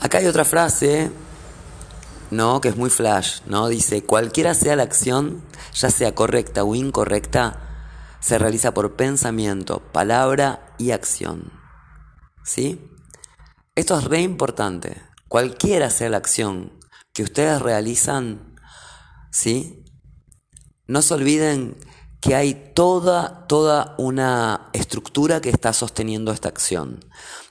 Acá 0.00 0.18
hay 0.18 0.26
otra 0.26 0.44
frase, 0.44 1.10
¿no? 2.30 2.60
Que 2.60 2.68
es 2.68 2.76
muy 2.76 2.90
flash, 2.90 3.40
¿no? 3.46 3.68
Dice, 3.68 4.02
cualquiera 4.02 4.54
sea 4.54 4.76
la 4.76 4.84
acción, 4.84 5.42
ya 5.74 5.90
sea 5.90 6.14
correcta 6.14 6.64
o 6.64 6.74
incorrecta, 6.74 7.60
se 8.20 8.38
realiza 8.38 8.74
por 8.74 8.94
pensamiento, 8.94 9.80
palabra 9.80 10.72
y 10.78 10.92
acción. 10.92 11.57
¿Sí? 12.48 12.80
Esto 13.74 13.98
es 13.98 14.04
re 14.04 14.22
importante. 14.22 15.02
Cualquiera 15.28 15.90
sea 15.90 16.08
la 16.08 16.16
acción 16.16 16.80
que 17.12 17.22
ustedes 17.22 17.60
realizan, 17.60 18.56
¿sí? 19.30 19.84
No 20.86 21.02
se 21.02 21.12
olviden 21.12 21.76
que 22.22 22.34
hay 22.34 22.72
toda, 22.74 23.46
toda 23.48 23.94
una 23.98 24.70
estructura 24.72 25.42
que 25.42 25.50
está 25.50 25.74
sosteniendo 25.74 26.32
esta 26.32 26.48
acción. 26.48 27.04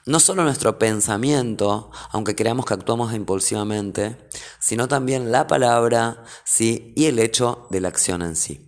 No 0.08 0.20
solo 0.20 0.44
nuestro 0.44 0.80
pensamiento, 0.80 1.92
aunque 2.10 2.36
creamos 2.36 2.66
que 2.66 2.74
actuamos 2.74 3.13
impulsivamente, 3.13 4.18
sino 4.60 4.88
también 4.88 5.32
la 5.32 5.46
palabra, 5.46 6.24
¿sí? 6.44 6.92
Y 6.96 7.06
el 7.06 7.20
hecho 7.20 7.68
de 7.70 7.82
la 7.82 7.89
acción 7.89 8.24
en 8.24 8.36
sí. 8.36 8.66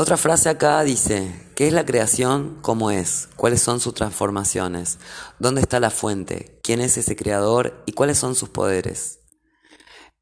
Otra 0.00 0.16
frase 0.16 0.48
acá 0.48 0.80
dice, 0.84 1.50
¿qué 1.56 1.66
es 1.66 1.72
la 1.72 1.84
creación? 1.84 2.60
¿Cómo 2.62 2.92
es? 2.92 3.28
¿Cuáles 3.34 3.60
son 3.60 3.80
sus 3.80 3.94
transformaciones? 3.94 5.00
¿Dónde 5.40 5.60
está 5.60 5.80
la 5.80 5.90
fuente? 5.90 6.60
¿Quién 6.62 6.80
es 6.80 6.96
ese 6.96 7.16
creador? 7.16 7.82
¿Y 7.84 7.94
cuáles 7.94 8.16
son 8.16 8.36
sus 8.36 8.48
poderes? 8.48 9.18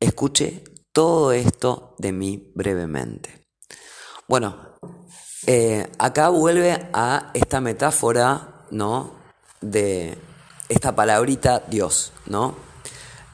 Escuche 0.01 0.65
todo 0.93 1.33
esto 1.33 1.95
de 1.99 2.13
mí 2.13 2.53
brevemente. 2.55 3.51
Bueno, 4.27 4.79
eh, 5.47 5.93
acá 5.99 6.31
vuelve 6.31 6.89
a 6.95 7.31
esta 7.35 7.61
metáfora, 7.61 8.65
¿no? 8.71 9.13
De 9.61 10.17
esta 10.71 10.97
palabrita 10.97 11.65
Dios, 11.69 12.15
¿no? 12.25 12.57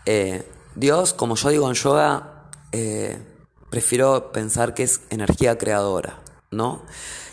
Eh, 0.06 0.44
Dios, 0.74 1.14
como 1.14 1.36
yo 1.36 1.50
digo 1.50 1.68
en 1.68 1.74
yoga, 1.74 2.50
eh, 2.72 3.22
prefiero 3.70 4.32
pensar 4.32 4.74
que 4.74 4.82
es 4.82 5.02
energía 5.08 5.56
creadora. 5.56 6.21
¿No? 6.52 6.82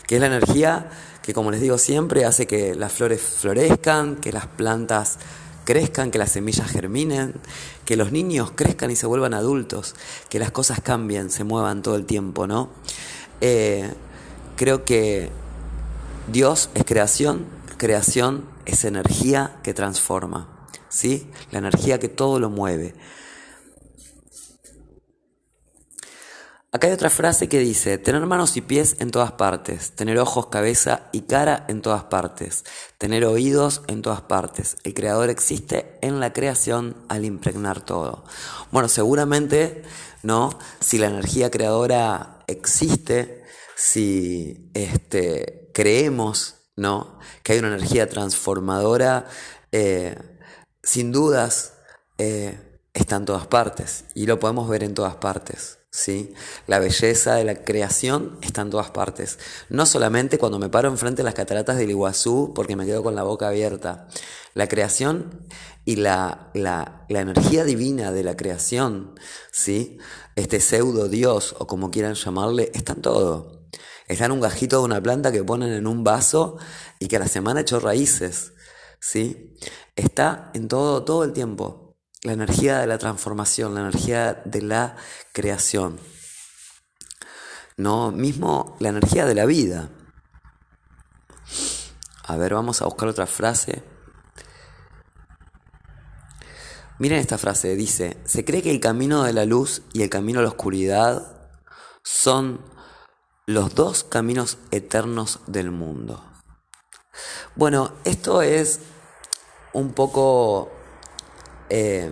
Que 0.06 0.16
es 0.16 0.20
la 0.20 0.26
energía 0.26 0.90
que, 1.22 1.32
como 1.32 1.50
les 1.50 1.60
digo 1.60 1.78
siempre, 1.78 2.24
hace 2.24 2.46
que 2.46 2.74
las 2.74 2.92
flores 2.92 3.20
florezcan, 3.20 4.16
que 4.16 4.32
las 4.32 4.46
plantas 4.46 5.18
crezcan, 5.64 6.10
que 6.10 6.18
las 6.18 6.32
semillas 6.32 6.70
germinen, 6.70 7.34
que 7.84 7.96
los 7.96 8.10
niños 8.10 8.50
crezcan 8.54 8.90
y 8.90 8.96
se 8.96 9.06
vuelvan 9.06 9.34
adultos, 9.34 9.94
que 10.28 10.38
las 10.38 10.50
cosas 10.50 10.80
cambien, 10.80 11.30
se 11.30 11.44
muevan 11.44 11.82
todo 11.82 11.96
el 11.96 12.06
tiempo, 12.06 12.46
¿no? 12.46 12.70
Eh, 13.40 13.92
creo 14.56 14.84
que 14.84 15.30
Dios 16.26 16.70
es 16.74 16.84
creación, 16.84 17.46
creación 17.76 18.44
es 18.66 18.84
energía 18.84 19.56
que 19.62 19.74
transforma, 19.74 20.48
¿sí? 20.88 21.30
La 21.50 21.58
energía 21.58 22.00
que 22.00 22.08
todo 22.08 22.40
lo 22.40 22.50
mueve. 22.50 22.94
Acá 26.72 26.86
hay 26.86 26.92
otra 26.92 27.10
frase 27.10 27.48
que 27.48 27.58
dice, 27.58 27.98
tener 27.98 28.24
manos 28.26 28.56
y 28.56 28.60
pies 28.60 28.94
en 29.00 29.10
todas 29.10 29.32
partes, 29.32 29.90
tener 29.96 30.20
ojos, 30.20 30.46
cabeza 30.46 31.08
y 31.10 31.22
cara 31.22 31.64
en 31.66 31.82
todas 31.82 32.04
partes, 32.04 32.64
tener 32.96 33.24
oídos 33.24 33.82
en 33.88 34.02
todas 34.02 34.20
partes. 34.20 34.76
El 34.84 34.94
creador 34.94 35.30
existe 35.30 35.98
en 36.00 36.20
la 36.20 36.32
creación 36.32 36.96
al 37.08 37.24
impregnar 37.24 37.80
todo. 37.80 38.24
Bueno, 38.70 38.88
seguramente, 38.88 39.82
¿no? 40.22 40.56
Si 40.78 40.98
la 40.98 41.08
energía 41.08 41.50
creadora 41.50 42.44
existe, 42.46 43.42
si 43.74 44.70
este, 44.74 45.72
creemos, 45.74 46.54
¿no? 46.76 47.18
Que 47.42 47.54
hay 47.54 47.58
una 47.58 47.74
energía 47.74 48.08
transformadora, 48.08 49.26
eh, 49.72 50.16
sin 50.84 51.10
dudas, 51.10 51.72
eh, 52.16 52.80
está 52.94 53.16
en 53.16 53.24
todas 53.24 53.48
partes 53.48 54.04
y 54.14 54.26
lo 54.26 54.38
podemos 54.38 54.68
ver 54.68 54.84
en 54.84 54.94
todas 54.94 55.16
partes. 55.16 55.79
¿Sí? 55.90 56.34
La 56.66 56.78
belleza 56.78 57.34
de 57.34 57.44
la 57.44 57.64
creación 57.64 58.38
está 58.42 58.62
en 58.62 58.70
todas 58.70 58.90
partes. 58.90 59.38
No 59.68 59.86
solamente 59.86 60.38
cuando 60.38 60.58
me 60.58 60.68
paro 60.68 60.88
enfrente 60.88 61.18
de 61.18 61.24
las 61.24 61.34
cataratas 61.34 61.76
del 61.76 61.90
Iguazú 61.90 62.52
porque 62.54 62.76
me 62.76 62.86
quedo 62.86 63.02
con 63.02 63.14
la 63.14 63.22
boca 63.22 63.48
abierta. 63.48 64.08
La 64.54 64.68
creación 64.68 65.46
y 65.84 65.96
la, 65.96 66.50
la, 66.54 67.06
la 67.08 67.20
energía 67.20 67.64
divina 67.64 68.12
de 68.12 68.22
la 68.24 68.36
creación, 68.36 69.14
¿sí? 69.52 69.98
Este 70.36 70.60
pseudo 70.60 71.08
Dios 71.08 71.54
o 71.58 71.66
como 71.66 71.90
quieran 71.90 72.14
llamarle, 72.14 72.70
está 72.74 72.94
en 72.94 73.02
todo. 73.02 73.60
Está 74.08 74.26
en 74.26 74.32
un 74.32 74.40
gajito 74.40 74.78
de 74.78 74.84
una 74.84 75.00
planta 75.00 75.30
que 75.30 75.44
ponen 75.44 75.72
en 75.72 75.86
un 75.86 76.02
vaso 76.02 76.58
y 76.98 77.06
que 77.06 77.16
a 77.16 77.20
la 77.20 77.28
semana 77.28 77.60
echó 77.60 77.78
raíces, 77.78 78.52
¿sí? 79.00 79.56
Está 79.94 80.50
en 80.54 80.68
todo, 80.68 81.04
todo 81.04 81.24
el 81.24 81.32
tiempo 81.32 81.89
la 82.22 82.32
energía 82.32 82.78
de 82.78 82.86
la 82.86 82.98
transformación, 82.98 83.74
la 83.74 83.80
energía 83.80 84.42
de 84.44 84.62
la 84.62 84.96
creación. 85.32 85.98
No, 87.76 88.10
mismo 88.10 88.76
la 88.78 88.90
energía 88.90 89.24
de 89.24 89.34
la 89.34 89.46
vida. 89.46 89.88
A 92.24 92.36
ver, 92.36 92.54
vamos 92.54 92.82
a 92.82 92.84
buscar 92.84 93.08
otra 93.08 93.26
frase. 93.26 93.82
Miren 96.98 97.18
esta 97.18 97.38
frase, 97.38 97.76
dice, 97.76 98.18
se 98.26 98.44
cree 98.44 98.62
que 98.62 98.70
el 98.70 98.80
camino 98.80 99.24
de 99.24 99.32
la 99.32 99.46
luz 99.46 99.82
y 99.94 100.02
el 100.02 100.10
camino 100.10 100.40
a 100.40 100.42
la 100.42 100.50
oscuridad 100.50 101.48
son 102.02 102.60
los 103.46 103.74
dos 103.74 104.04
caminos 104.04 104.58
eternos 104.70 105.40
del 105.46 105.70
mundo. 105.70 106.22
Bueno, 107.56 107.94
esto 108.04 108.42
es 108.42 108.80
un 109.72 109.94
poco 109.94 110.70
Eh, 111.70 112.10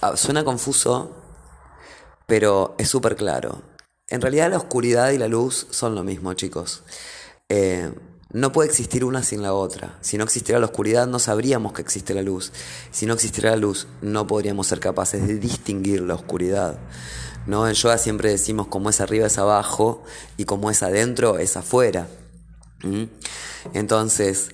ah, 0.00 0.16
suena 0.16 0.44
confuso, 0.44 1.16
pero 2.26 2.74
es 2.78 2.88
súper 2.88 3.16
claro. 3.16 3.62
En 4.08 4.20
realidad 4.20 4.50
la 4.50 4.56
oscuridad 4.56 5.10
y 5.10 5.18
la 5.18 5.28
luz 5.28 5.66
son 5.70 5.94
lo 5.94 6.02
mismo, 6.02 6.32
chicos. 6.34 6.82
Eh, 7.48 7.92
no 8.32 8.52
puede 8.52 8.68
existir 8.68 9.04
una 9.04 9.24
sin 9.24 9.42
la 9.42 9.52
otra. 9.54 9.98
Si 10.00 10.16
no 10.16 10.24
existiera 10.24 10.60
la 10.60 10.66
oscuridad, 10.66 11.08
no 11.08 11.18
sabríamos 11.18 11.72
que 11.72 11.82
existe 11.82 12.14
la 12.14 12.22
luz. 12.22 12.52
Si 12.92 13.06
no 13.06 13.14
existiera 13.14 13.50
la 13.50 13.56
luz, 13.56 13.88
no 14.02 14.26
podríamos 14.26 14.68
ser 14.68 14.78
capaces 14.78 15.26
de 15.26 15.34
distinguir 15.38 16.02
la 16.02 16.14
oscuridad. 16.14 16.78
¿No? 17.46 17.66
En 17.66 17.74
yoga 17.74 17.98
siempre 17.98 18.30
decimos 18.30 18.68
como 18.68 18.90
es 18.90 19.00
arriba 19.00 19.26
es 19.26 19.38
abajo 19.38 20.04
y 20.36 20.44
como 20.44 20.70
es 20.70 20.82
adentro 20.84 21.38
es 21.38 21.56
afuera. 21.56 22.06
Entonces, 23.74 24.50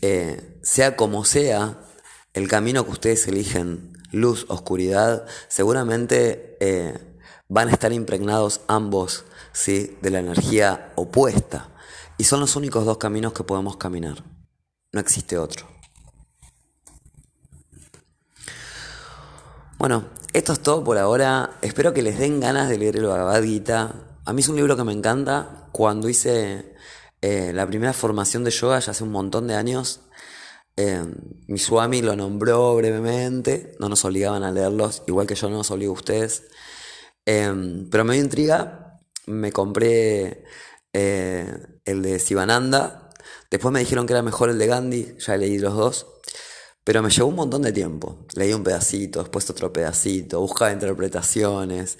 eh, 0.00 0.58
sea 0.62 0.96
como 0.96 1.24
sea, 1.24 1.78
el 2.32 2.48
camino 2.48 2.84
que 2.84 2.90
ustedes 2.90 3.26
eligen, 3.28 3.92
luz, 4.12 4.46
oscuridad, 4.48 5.26
seguramente 5.48 6.56
eh, 6.60 6.98
van 7.48 7.68
a 7.68 7.72
estar 7.72 7.92
impregnados 7.92 8.60
ambos 8.68 9.24
¿sí? 9.52 9.96
de 10.02 10.10
la 10.10 10.20
energía 10.20 10.92
opuesta. 10.96 11.68
Y 12.16 12.24
son 12.24 12.40
los 12.40 12.56
únicos 12.56 12.84
dos 12.84 12.98
caminos 12.98 13.32
que 13.32 13.44
podemos 13.44 13.76
caminar. 13.76 14.24
No 14.92 15.00
existe 15.00 15.38
otro. 15.38 15.68
Bueno, 19.78 20.06
esto 20.32 20.52
es 20.52 20.60
todo 20.60 20.82
por 20.82 20.98
ahora. 20.98 21.58
Espero 21.62 21.94
que 21.94 22.02
les 22.02 22.18
den 22.18 22.40
ganas 22.40 22.68
de 22.68 22.78
leer 22.78 22.96
el 22.96 23.06
Bhagavad 23.06 23.42
Gita. 23.42 23.94
A 24.24 24.32
mí 24.32 24.40
es 24.40 24.48
un 24.48 24.56
libro 24.56 24.76
que 24.76 24.82
me 24.82 24.92
encanta. 24.92 25.68
Cuando 25.70 26.08
hice 26.08 26.74
eh, 27.22 27.52
la 27.54 27.66
primera 27.66 27.92
formación 27.92 28.42
de 28.42 28.50
yoga, 28.50 28.80
ya 28.80 28.90
hace 28.90 29.04
un 29.04 29.12
montón 29.12 29.46
de 29.46 29.54
años, 29.54 30.00
eh, 30.80 31.04
mi 31.48 31.58
Swami 31.58 32.02
lo 32.02 32.14
nombró 32.14 32.76
brevemente. 32.76 33.74
No 33.80 33.88
nos 33.88 34.04
obligaban 34.04 34.44
a 34.44 34.52
leerlos, 34.52 35.02
igual 35.08 35.26
que 35.26 35.34
yo 35.34 35.50
no 35.50 35.56
los 35.56 35.72
obligo 35.72 35.90
a 35.90 35.96
ustedes. 35.96 36.44
Eh, 37.26 37.84
pero 37.90 38.04
me 38.04 38.14
dio 38.14 38.22
intriga. 38.22 39.00
Me 39.26 39.50
compré 39.50 40.44
eh, 40.92 41.52
el 41.84 42.02
de 42.02 42.20
Sivananda. 42.20 43.10
Después 43.50 43.72
me 43.72 43.80
dijeron 43.80 44.06
que 44.06 44.12
era 44.12 44.22
mejor 44.22 44.50
el 44.50 44.58
de 44.58 44.68
Gandhi, 44.68 45.16
ya 45.18 45.36
leí 45.36 45.58
los 45.58 45.74
dos. 45.74 46.06
Pero 46.84 47.02
me 47.02 47.10
llevó 47.10 47.28
un 47.28 47.34
montón 47.34 47.62
de 47.62 47.72
tiempo. 47.72 48.24
Leí 48.34 48.52
un 48.52 48.62
pedacito, 48.62 49.18
después 49.18 49.50
otro 49.50 49.72
pedacito, 49.72 50.40
buscaba 50.40 50.72
interpretaciones. 50.72 51.98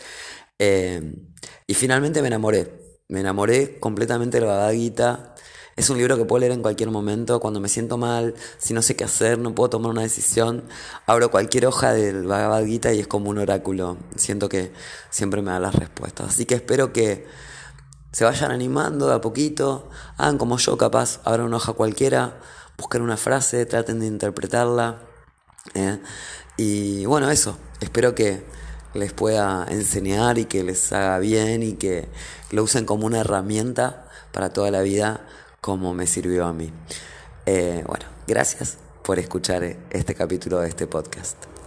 Y 1.67 1.75
finalmente 1.75 2.23
me 2.23 2.29
enamoré. 2.29 3.01
Me 3.09 3.21
enamoré 3.21 3.81
completamente 3.81 4.39
de 4.39 4.47
la 4.47 4.53
Bhagavad 4.53 4.73
Es 5.79 5.91
un 5.91 5.97
libro 5.97 6.17
que 6.17 6.25
puedo 6.25 6.41
leer 6.41 6.51
en 6.51 6.61
cualquier 6.61 6.91
momento, 6.91 7.39
cuando 7.39 7.61
me 7.61 7.69
siento 7.69 7.99
mal, 7.99 8.35
si 8.59 8.75
no 8.75 8.83
sé 8.83 8.97
qué 8.97 9.05
hacer, 9.05 9.39
no 9.39 9.55
puedo 9.55 9.71
tomar 9.71 9.93
una 9.93 10.03
decisión, 10.03 10.65
abro 11.07 11.31
cualquier 11.31 11.67
hoja 11.67 11.93
del 11.93 12.27
Bhagavad 12.27 12.65
y 12.65 12.81
es 12.83 13.07
como 13.07 13.31
un 13.31 13.39
oráculo. 13.39 13.97
Siento 14.17 14.49
que 14.49 14.73
siempre 15.09 15.41
me 15.41 15.53
da 15.53 15.61
las 15.61 15.77
respuestas. 15.77 16.31
Así 16.31 16.47
que 16.47 16.57
espero 16.57 16.93
que 16.93 17.29
se 18.11 18.25
vayan 18.25 18.51
animando 18.51 19.07
de 19.07 19.15
a 19.15 19.21
poquito, 19.21 19.89
hagan 20.17 20.37
como 20.37 20.59
yo, 20.59 20.77
capaz, 20.77 21.21
abran 21.23 21.47
una 21.47 21.59
hoja 21.59 21.75
cualquiera, 21.75 22.41
busquen 22.77 23.03
una 23.03 23.17
frase, 23.17 23.65
traten 23.65 24.01
de 24.01 24.07
interpretarla. 24.07 24.99
¿eh? 25.75 26.01
Y 26.57 27.07
bueno, 27.07 27.31
eso, 27.31 27.57
espero 27.79 28.17
que 28.17 28.43
les 28.95 29.13
pueda 29.13 29.65
enseñar 29.71 30.39
y 30.39 30.47
que 30.47 30.65
les 30.65 30.93
haga 30.93 31.21
bien 31.21 31.63
y 31.63 31.75
que 31.75 32.09
lo 32.51 32.65
usen 32.65 32.85
como 32.85 33.07
una 33.07 33.21
herramienta 33.21 34.09
para 34.33 34.53
toda 34.53 34.73
la 34.73 34.83
vida 34.83 35.21
como 35.61 35.95
me 35.95 36.07
sirvió 36.07 36.47
a 36.47 36.53
mí. 36.53 36.73
Eh, 37.47 37.85
bueno, 37.87 38.07
gracias 38.27 38.79
por 39.03 39.19
escuchar 39.19 39.65
este 39.91 40.15
capítulo 40.15 40.61
de 40.61 40.69
este 40.69 40.87
podcast. 40.87 41.58